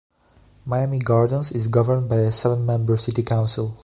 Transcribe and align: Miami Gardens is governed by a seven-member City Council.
Miami 0.65 0.97
Gardens 0.97 1.51
is 1.51 1.67
governed 1.67 2.09
by 2.09 2.15
a 2.15 2.31
seven-member 2.31 2.97
City 2.97 3.21
Council. 3.21 3.77